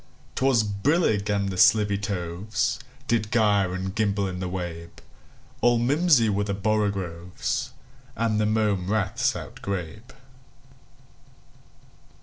[0.33, 4.97] 'T was brillig, and the slithy tovesDid gyre and gimble in the wabe;
[5.61, 7.69] All mimsy were the borogoves,
[8.15, 10.09] And the mome raths outgrabe.